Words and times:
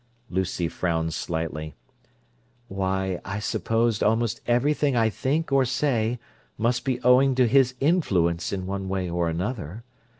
Lucy 0.31 0.67
frowned 0.67 1.13
slightly. 1.13 1.75
"Why, 2.67 3.21
I 3.23 3.37
suppose 3.37 4.01
almost 4.01 4.41
everything 4.47 4.95
I 4.95 5.11
think 5.11 5.51
or 5.51 5.63
say 5.63 6.17
must 6.57 6.85
be 6.85 6.99
owing 7.03 7.35
to 7.35 7.47
his 7.47 7.75
influence 7.79 8.51
in 8.51 8.65
one 8.65 8.89
way 8.89 9.11
or 9.11 9.29
another. 9.29 9.83